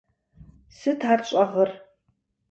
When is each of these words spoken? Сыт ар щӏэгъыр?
Сыт 0.77 1.01
ар 1.11 1.19
щӏэгъыр? 1.27 1.69